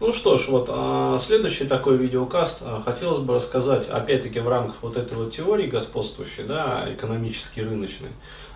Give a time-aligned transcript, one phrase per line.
[0.00, 4.76] Ну что ж, вот а, следующий такой видеокаст а, хотелось бы рассказать, опять-таки в рамках
[4.80, 8.10] вот этой вот теории господствующей, да, экономически рыночной,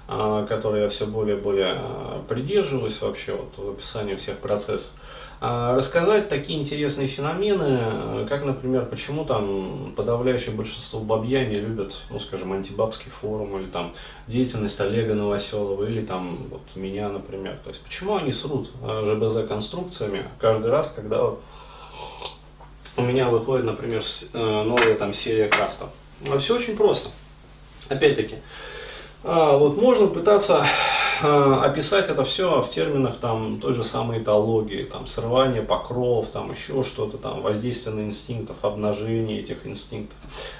[0.07, 1.83] а, которой я все более и более
[2.29, 4.91] придерживаюсь вообще вот в описании всех процессов.
[5.45, 12.21] А, рассказать такие интересные феномены, как, например, почему там подавляющее большинство бабья не любят, ну,
[12.21, 13.93] скажем, антибабский форум, или там
[14.29, 17.59] деятельность Олега Новоселова, или там вот меня, например.
[17.65, 21.43] То есть, почему они срут а, ЖБЗ конструкциями каждый раз, когда вот
[22.97, 25.89] у меня выходит, например, э, новая там серия кастов.
[26.31, 27.09] А все очень просто.
[27.89, 28.37] Опять-таки,
[29.25, 35.07] вот можно пытаться Э, описать это все в терминах там, той же самой этологии, там,
[35.07, 40.17] срывание покров, там, еще что-то, там, воздействие на инстинктов, обнажение этих инстинктов.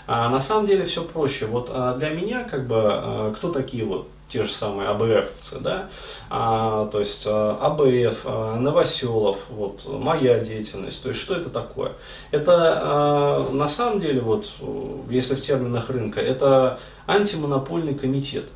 [0.07, 1.47] А на самом деле все проще.
[1.47, 5.91] Вот а для меня, как бы, э, кто такие вот те же самые АБФовцы, да,
[6.31, 8.25] а, то есть а, АБФ,
[8.61, 11.93] Новоселов, вот, моя деятельность, то есть что это такое?
[12.31, 14.51] Это на самом деле, вот,
[15.11, 18.47] если в терминах рынка, это антимонопольный комитет,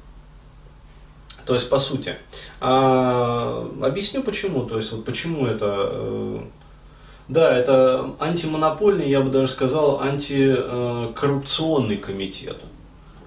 [1.47, 2.17] то есть, по сути,
[2.61, 4.65] а, объясню почему.
[4.65, 5.91] То есть, вот почему это...
[5.93, 6.41] Э,
[7.29, 12.57] да, это антимонопольный, я бы даже сказал, антикоррупционный комитет.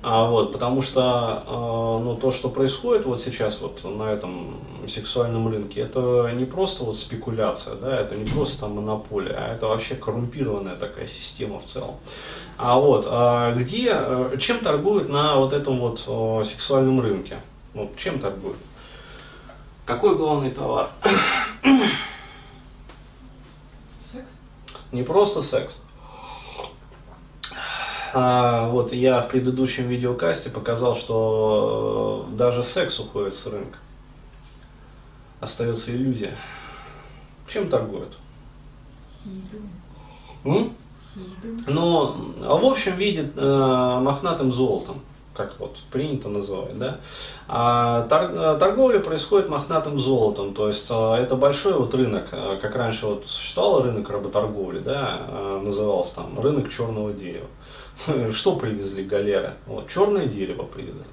[0.02, 1.52] А вот, потому что э,
[2.03, 4.56] ну, то, что происходит вот сейчас вот на этом
[4.88, 9.67] сексуальном рынке, это не просто вот спекуляция, да, это не просто там монополия, а это
[9.67, 11.95] вообще коррумпированная такая система в целом.
[12.58, 16.00] А вот, а где, э, чем торгуют на вот этом вот
[16.48, 17.39] сексуальном рынке?
[17.73, 18.58] Ну, чем торгуют?
[19.86, 20.92] Какой главный товар?
[24.11, 24.31] Секс?
[24.92, 25.76] Не просто секс.
[28.14, 33.78] А, вот я в предыдущем видеокасте показал, что э, даже секс уходит с рынка.
[35.39, 36.36] Остается иллюзия.
[37.48, 38.17] Чем торгуют?
[39.23, 40.72] Хилю.
[41.67, 45.02] Ну, а в общем виде э, мохнатым золотом
[45.33, 46.99] как вот принято называть, да.
[47.48, 48.08] А
[48.59, 53.26] торговля происходит мохнатым золотом, то есть а, это большой вот рынок, а, как раньше вот
[53.26, 57.48] существовал рынок работорговли, да, а, назывался там рынок черного дерева.
[58.31, 59.54] Что привезли галеры?
[59.65, 61.04] Вот, черное дерево привезли.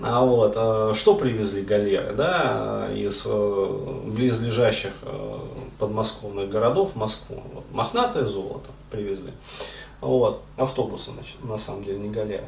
[0.00, 4.92] А вот, что привезли галеры, да, из близлежащих
[5.80, 7.42] подмосковных городов в Москву?
[7.52, 9.32] Вот, мохнатое золото привезли.
[10.00, 12.44] Вот, автобусы, значит, на самом деле не галеры.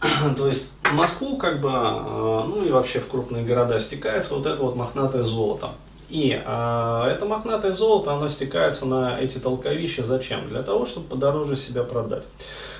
[0.36, 4.46] То есть в Москву, как бы, э, ну и вообще в крупные города стекается вот
[4.46, 5.70] это вот мохнатое золото.
[6.08, 10.48] И э, это мохнатое золото, оно стекается на эти толковища зачем?
[10.48, 12.24] Для того, чтобы подороже себя продать.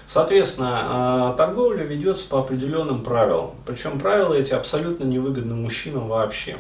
[0.07, 3.53] Соответственно, э, торговля ведется по определенным правилам.
[3.67, 6.57] Причем правила эти абсолютно невыгодны мужчинам вообще.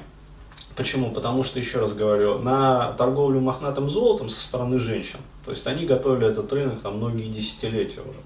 [0.77, 1.11] Почему?
[1.11, 5.85] Потому что, еще раз говорю, на торговлю мохнатым золотом со стороны женщин, то есть они
[5.85, 8.21] готовили этот рынок там многие десятилетия уже.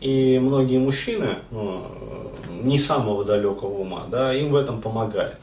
[0.00, 1.86] И многие мужчины, ну,
[2.62, 5.36] не самого далекого ума, да, им в этом помогали.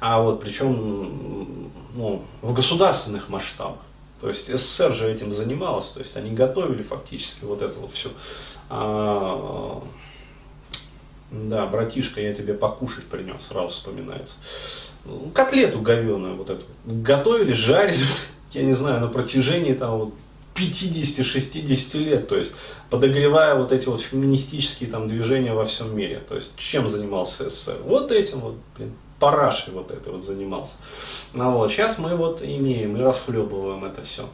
[0.00, 3.78] А вот причем ну, в государственных масштабах.
[4.20, 8.10] То есть СССР же этим занималась, то есть они готовили фактически вот это вот все.
[8.70, 9.82] А,
[11.32, 14.36] да, братишка, я тебе покушать принес, сразу вспоминается.
[15.34, 18.04] Котлету говеную вот эту готовили, жарили,
[18.52, 20.14] я не знаю, на протяжении там вот
[20.54, 22.52] 50-60 лет, то есть
[22.90, 26.22] подогревая вот эти вот феминистические там движения во всем мире.
[26.28, 27.78] То есть чем занимался СССР?
[27.84, 30.72] Вот этим вот, блин, парашей вот это вот занимался.
[31.32, 34.28] Ну вот, сейчас мы вот имеем и расхлебываем это все.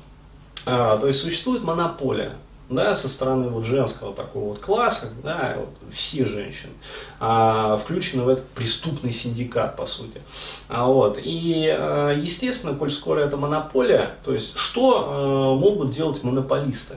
[0.67, 2.33] А, то есть существует монополия
[2.69, 6.73] да, со стороны вот женского такого вот класса, да, вот все женщины,
[7.19, 10.21] а, включены в этот преступный синдикат, по сути.
[10.69, 16.23] А, вот, и, а, естественно, коль скоро это монополия, то есть, что а, могут делать
[16.23, 16.97] монополисты?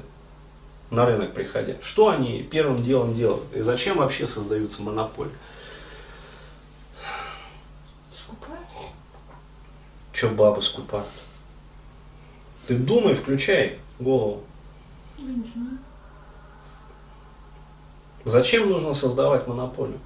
[0.91, 1.75] на рынок приходя.
[1.81, 3.43] Что они первым делом делают?
[3.53, 5.31] И зачем вообще создаются монополии?
[8.13, 8.67] Скупают?
[10.11, 11.07] Че бабы скупают?
[12.67, 14.43] Ты думай, включай голову.
[18.25, 19.99] Зачем нужно создавать монополию?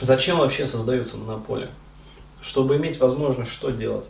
[0.00, 1.68] Зачем вообще создаются монополии?
[2.40, 4.04] Чтобы иметь возможность что делать?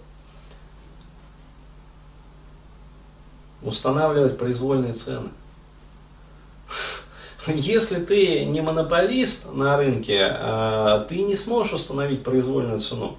[3.62, 5.30] Устанавливать произвольные цены.
[7.46, 13.16] Если ты не монополист на рынке, а, ты не сможешь установить произвольную цену.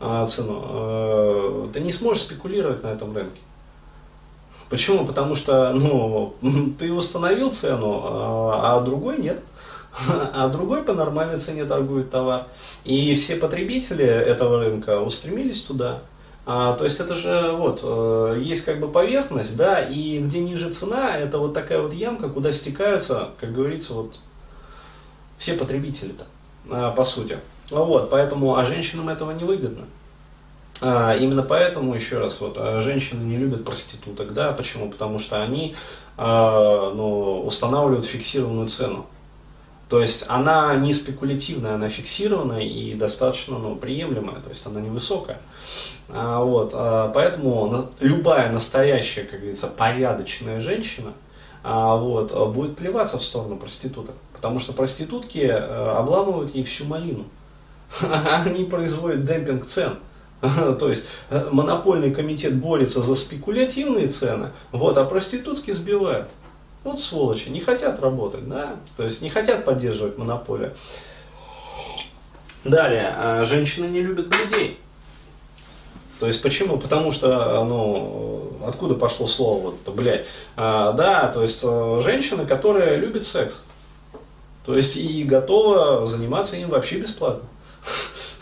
[0.00, 0.62] А, цену.
[0.64, 3.40] А, ты не сможешь спекулировать на этом рынке.
[4.68, 5.06] Почему?
[5.06, 6.34] Потому что ну,
[6.78, 9.40] ты установил цену, а, а другой нет.
[10.08, 12.48] А другой по нормальной цене торгует товар.
[12.84, 16.00] И все потребители этого рынка устремились туда.
[16.44, 20.70] А, то есть это же вот э, есть как бы поверхность, да, и где ниже
[20.70, 24.14] цена, это вот такая вот ямка, куда стекаются, как говорится, вот
[25.38, 26.24] все потребители-то,
[26.70, 27.38] а, по сути.
[27.70, 29.86] Вот, поэтому, а женщинам этого не выгодно.
[30.82, 34.90] А, именно поэтому, еще раз, вот, а, женщины не любят проституток, да, почему?
[34.90, 35.74] Потому что они
[36.16, 39.06] а, ну, устанавливают фиксированную цену.
[39.88, 45.40] То есть она не спекулятивная, она фиксированная и достаточно ну, приемлемая, то есть она невысокая.
[46.08, 51.12] А, вот, а, поэтому любая настоящая, как говорится, порядочная женщина
[51.62, 54.16] а, вот, будет плеваться в сторону проституток.
[54.32, 57.24] Потому что проститутки а, обламывают ей всю малину.
[58.00, 59.98] Они производят демпинг цен.
[60.40, 66.28] То есть э, монопольный комитет борется за спекулятивные цены, вот, а проститутки сбивают.
[66.84, 70.72] Вот сволочи, не хотят работать, да, то есть не хотят поддерживать монополию.
[72.62, 74.78] Далее, а, женщины не любят бледей.
[76.20, 76.78] То есть почему?
[76.78, 82.96] Потому что, ну, откуда пошло слово, вот, блядь, а, да, то есть э, женщина, которая
[82.96, 83.64] любит секс.
[84.64, 87.48] То есть и готова заниматься им вообще бесплатно.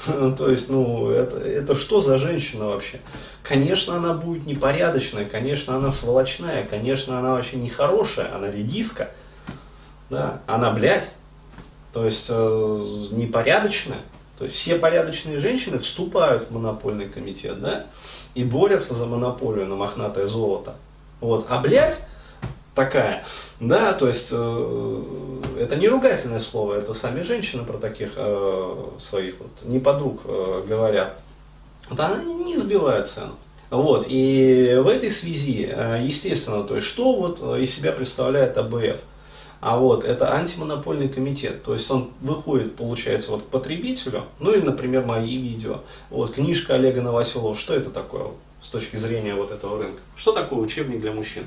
[0.07, 3.01] То есть, ну, это, это что за женщина вообще?
[3.43, 9.11] Конечно, она будет непорядочная, конечно, она сволочная, конечно, она вообще нехорошая, она редиска,
[10.11, 11.11] да, она, блядь,
[11.93, 14.01] то есть э, непорядочная.
[14.39, 17.87] То есть все порядочные женщины вступают в монопольный комитет, да,
[18.35, 20.75] и борются за монополию на мохнатое золото.
[21.21, 21.47] Вот.
[21.49, 22.01] А блядь,
[22.75, 23.25] такая.
[23.61, 25.03] Да, то есть э,
[25.59, 30.65] это не ругательное слово, это сами женщины про таких э, своих вот не подруг э,
[30.67, 31.19] говорят.
[31.89, 33.35] Вот она не сбивает цену.
[33.71, 39.01] Вот, и в этой связи, э, естественно, то есть что вот из себя представляет АБФ?
[39.61, 44.61] А вот это антимонопольный комитет, то есть он выходит, получается, вот к потребителю, ну или,
[44.61, 45.81] например, мои видео,
[46.11, 48.27] вот книжка Олега Новоселова, что это такое
[48.63, 50.01] с точки зрения вот этого рынка?
[50.17, 51.45] Что такое учебник для мужчин?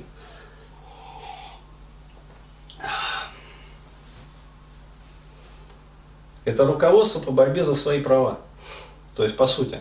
[6.47, 8.37] Это руководство по борьбе за свои права.
[9.17, 9.79] То есть, по сути.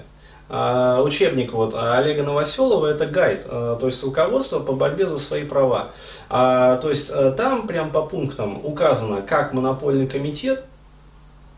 [0.48, 5.44] А, учебник вот Олега Новоселова это гайд, а, то есть руководство по борьбе за свои
[5.44, 5.92] права.
[6.28, 10.64] А, то есть э, там прям по пунктам указано, как монопольный комитет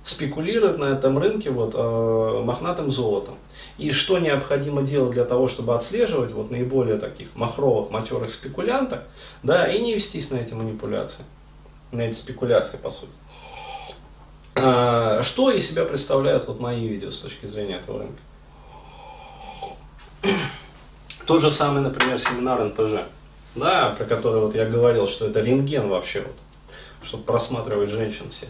[0.05, 3.37] спекулирует на этом рынке вот, э, мохнатым золотом.
[3.79, 9.01] И что необходимо делать для того, чтобы отслеживать вот наиболее таких махровых, матерых спекулянтов,
[9.43, 11.25] да, и не вестись на эти манипуляции,
[11.93, 13.13] на эти спекуляции, по сути.
[15.19, 18.21] А, что из себя представляют вот мои видео с точки зрения этого рынка?
[21.27, 23.09] Тот же самый, например, семинар НПЖ,
[23.57, 26.37] да, про который вот я говорил, что это рентген вообще, вот,
[27.03, 28.49] чтобы просматривать женщин всех.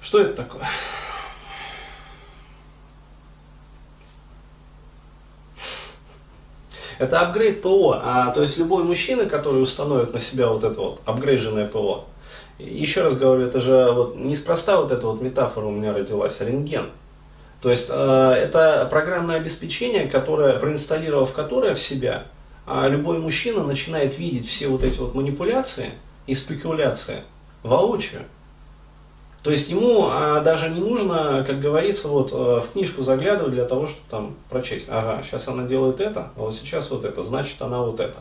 [0.00, 0.68] Что это такое?
[6.98, 11.00] Это апгрейд ПО, а, то есть любой мужчина, который установит на себя вот это вот
[11.04, 12.06] апгрейженное ПО,
[12.58, 16.86] еще раз говорю, это же вот неспроста вот эта вот метафора у меня родилась, рентген.
[17.60, 22.24] То есть э, это программное обеспечение, которое, проинсталлировав которое в себя,
[22.66, 25.90] э, любой мужчина начинает видеть все вот эти вот манипуляции
[26.26, 27.22] и спекуляции
[27.62, 28.22] воочию.
[29.42, 33.64] То есть ему а, даже не нужно, как говорится, вот а, в книжку заглядывать для
[33.64, 34.86] того, чтобы там прочесть.
[34.88, 38.16] Ага, сейчас она делает это, а вот сейчас вот это, значит она вот это.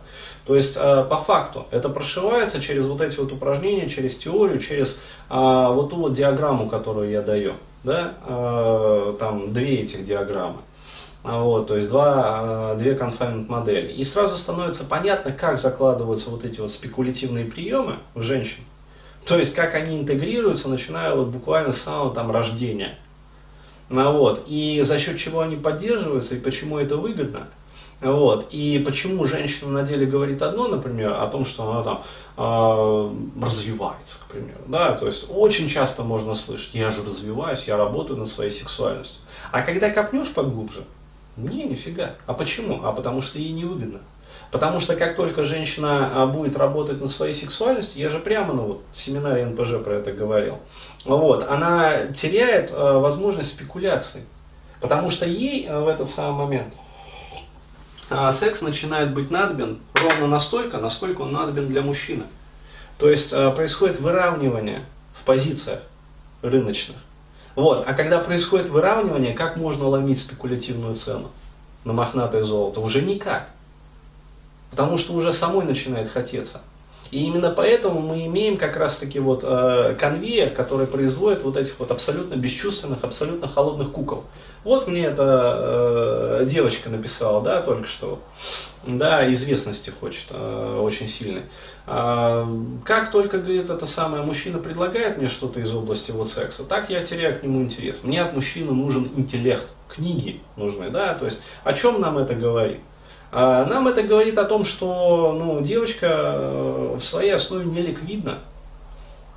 [0.46, 5.00] То есть а, по факту это прошивается через вот эти вот упражнения, через теорию, через
[5.28, 7.54] а, вот ту вот диаграмму, которую я даю.
[7.84, 8.14] Да?
[8.26, 10.60] А, там две этих диаграммы.
[11.24, 13.92] А, вот, то есть два, а, две confinement модели.
[13.92, 18.64] И сразу становится понятно, как закладываются вот эти вот спекулятивные приемы в женщин.
[19.28, 22.98] То есть, как они интегрируются, начиная вот буквально с самого там рождения.
[23.90, 24.46] Ну, вот.
[24.48, 27.48] И за счет чего они поддерживаются, и почему это выгодно.
[28.00, 28.48] Вот.
[28.52, 32.04] И почему женщина на деле говорит одно, например, о том, что она там
[32.38, 34.60] э, развивается, к примеру.
[34.68, 34.94] Да?
[34.94, 39.20] То есть очень часто можно слышать, я же развиваюсь, я работаю над своей сексуальностью.
[39.52, 40.84] А когда копнешь поглубже,
[41.36, 42.16] не, нифига.
[42.28, 42.82] А почему?
[42.84, 44.00] А потому что ей невыгодно.
[44.52, 48.64] Потому что как только женщина а, будет работать над своей сексуальностью, я же прямо ну,
[48.64, 50.60] вот, семинаре НПЖ про это говорил,
[51.06, 54.24] вот, она теряет э, возможность спекуляции.
[54.80, 56.74] Потому что ей э, в этот самый момент
[58.32, 62.24] секс начинает быть надобен ровно настолько, насколько он надобен для мужчины.
[62.98, 65.82] То есть происходит выравнивание в позициях
[66.42, 66.96] рыночных.
[67.58, 67.84] Вот.
[67.88, 71.32] А когда происходит выравнивание, как можно ломить спекулятивную цену
[71.84, 72.82] на мохнатое золото?
[72.82, 73.50] Уже никак.
[74.72, 76.62] Потому что уже самой начинает хотеться.
[77.12, 81.92] И именно поэтому мы имеем как раз-таки вот э, конвейер, который производит вот этих вот
[81.92, 84.26] абсолютно бесчувственных, абсолютно холодных кукол.
[84.64, 88.20] Вот мне эта э, девочка написала, да, только что,
[88.86, 91.44] да, известности хочет э, очень сильной.
[91.86, 92.46] А,
[92.84, 97.06] как только, говорит, это самое мужчина предлагает мне что-то из области вот секса, так я
[97.06, 98.04] теряю к нему интерес.
[98.04, 102.82] Мне от мужчины нужен интеллект, книги нужны, да, то есть о чем нам это говорит?
[103.32, 108.40] А нам это говорит о том, что ну, девочка э, в своей основе не ликвидна.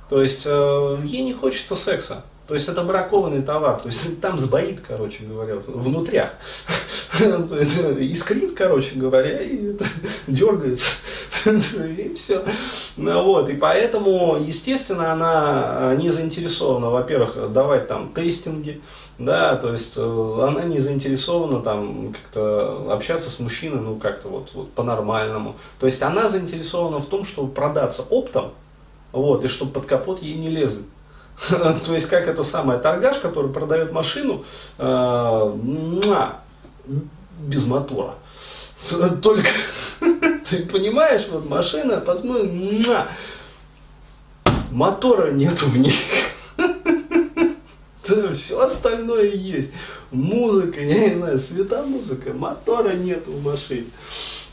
[0.09, 2.23] То есть э, ей не хочется секса.
[2.47, 6.31] То есть это бракованный товар, то есть там сбоит, короче говоря, внутрях.
[7.99, 9.75] Искрит, короче говоря, и
[10.27, 10.93] дергается.
[11.45, 12.43] И все.
[12.95, 13.49] Ну, вот.
[13.49, 18.81] И поэтому, естественно, она не заинтересована, во-первых, давать там тестинги,
[19.17, 24.51] да, то есть э, она не заинтересована там как-то общаться с мужчиной, ну как-то вот,
[24.53, 25.55] вот по-нормальному.
[25.79, 28.51] То есть она заинтересована в том, чтобы продаться оптом,
[29.11, 30.83] вот, и чтобы под капот ей не лезли.
[31.49, 34.43] То есть как это самое торгаш, который продает машину
[34.77, 35.53] э,
[37.39, 38.15] без мотора.
[39.21, 39.47] Только
[39.99, 42.83] ты понимаешь, вот машина, посмотри,
[44.71, 45.95] мотора нету в ней.
[48.33, 49.71] Все остальное есть.
[50.11, 53.87] Музыка, я не знаю, светомузыка, мотора нету в машине.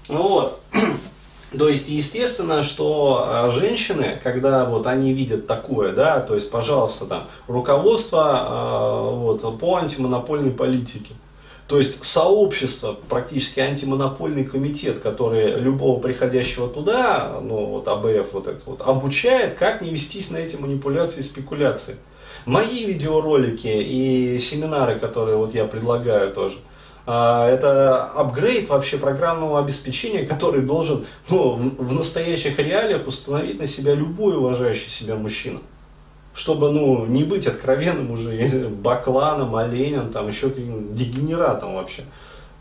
[0.09, 0.61] Вот.
[1.59, 7.07] То есть, естественно, что а, женщины, когда вот они видят такое, да, то есть, пожалуйста,
[7.07, 11.15] там, руководство а, вот, по антимонопольной политике,
[11.69, 18.61] то есть сообщество, практически антимонопольный комитет, который любого приходящего туда, ну вот АБФ вот это
[18.65, 21.97] вот, обучает, как не вестись на эти манипуляции и спекуляции.
[22.47, 26.57] Мои видеоролики и семинары, которые вот я предлагаю тоже,
[27.05, 33.95] а, это апгрейд вообще программного обеспечения, который должен ну, в настоящих реалиях установить на себя
[33.95, 35.61] любой уважающий себя мужчина.
[36.39, 42.03] Чтобы ну, не быть откровенным уже бакланом, оленем, там, еще каким-то дегенератом вообще.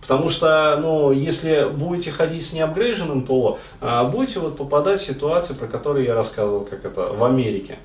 [0.01, 5.53] Потому что, ну, если будете ходить с неапгрейженным ПО, а, будете вот попадать в ситуации,
[5.53, 7.77] про которые я рассказывал, как это в Америке.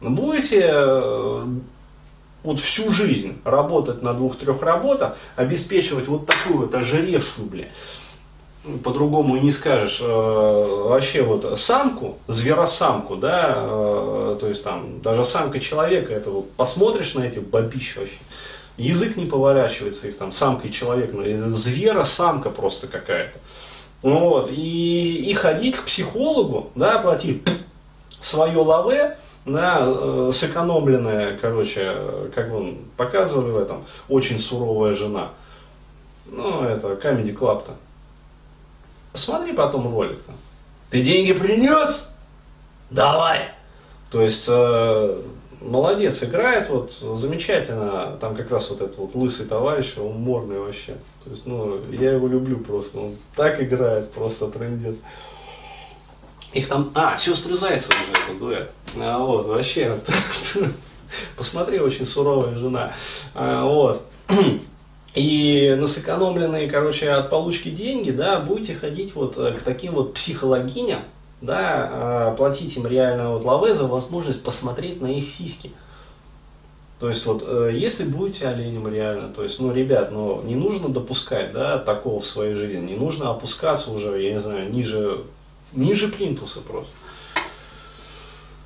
[0.00, 1.44] Будете э,
[2.44, 7.66] вот всю жизнь работать на двух-трех работах, обеспечивать вот такую вот ожиревшую, бля,
[8.84, 15.60] по-другому не скажешь, э, вообще вот самку, зверосамку, да, э, то есть там даже самка
[15.60, 18.18] человека, это вот посмотришь на эти бабищи вообще,
[18.76, 23.38] язык не поворачивается их там, самка и человек, ну, звера-самка просто какая-то.
[24.02, 27.42] Вот, и, и ходить к психологу, да, платить
[28.20, 31.96] свое лаве, да, э, сэкономленная, короче,
[32.34, 35.30] как бы показывали в этом, очень суровая жена.
[36.26, 37.72] Ну, это Comedy Club-то.
[39.12, 40.18] Посмотри потом ролик.
[40.90, 42.10] Ты деньги принес?
[42.90, 43.50] Давай!
[44.10, 45.22] То есть, э,
[45.60, 48.16] молодец, играет вот замечательно.
[48.20, 50.96] Там как раз вот этот вот лысый товарищ, он морный вообще.
[51.24, 52.98] То есть, ну, я его люблю просто.
[52.98, 54.96] Он так играет, просто трендец.
[56.52, 58.70] Их там, а, сестры Зайцевы уже это дуэт.
[58.96, 60.00] А, вот, вообще,
[61.36, 62.92] посмотри, очень суровая жена.
[63.34, 64.06] А, вот.
[65.14, 70.14] И на сэкономленные, короче, от получки деньги, да, будете ходить вот э, к таким вот
[70.14, 71.00] психологиням,
[71.40, 75.72] да, а, платить им реально вот лаве за возможность посмотреть на их сиськи.
[77.00, 80.88] То есть вот, э, если будете оленем реально, то есть, ну, ребят, ну, не нужно
[80.88, 85.24] допускать, да, такого в своей жизни, не нужно опускаться уже, я не знаю, ниже
[85.72, 86.90] ниже плинтуса просто.